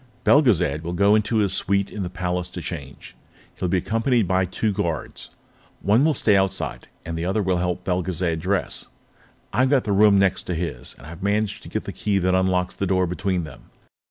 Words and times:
Belgezad 0.23 0.81
will 0.81 0.93
go 0.93 1.13
into 1.13 1.37
his 1.37 1.53
suite 1.53 1.91
in 1.91 2.01
the 2.01 2.09
Palace 2.09 2.49
to 2.49 2.61
change. 2.63 3.15
He'll 3.59 3.69
be 3.69 3.77
accompanied 3.77 4.27
by 4.27 4.45
two 4.45 4.73
guards. 4.73 5.29
One 5.83 6.03
will 6.03 6.15
stay 6.15 6.31
on 6.33 6.37
the 6.37 6.41
outside, 6.41 6.87
the 7.05 7.23
other 7.23 7.43
will 7.43 7.57
help 7.57 7.83
Belgezad 7.83 8.39
dress. 8.39 8.87
I've 9.53 9.69
got 9.69 9.83
the 9.83 9.91
room 9.91 10.17
next 10.17 10.41
to 10.47 10.55
his, 10.55 10.95
and 10.95 11.05
I've 11.05 11.21
managed 11.21 11.61
to 11.61 11.69
get 11.69 11.83
the 11.83 11.93
key 11.93 12.17
that 12.17 12.33
unlocks 12.33 12.75
the 12.75 12.87
door 12.87 13.05
between 13.05 13.43
them. 13.43 13.69